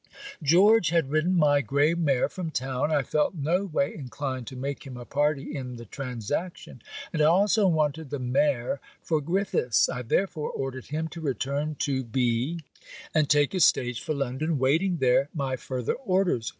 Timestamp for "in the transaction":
5.55-6.81